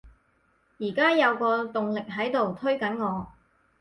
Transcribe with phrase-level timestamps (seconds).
[0.79, 3.31] 而家有個動力喺度推緊我